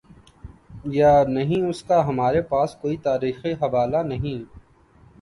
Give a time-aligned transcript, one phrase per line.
[0.91, 4.43] یانہیں، اس کا ہمارے پاس کوئی تاریخی حوالہ نہیں۔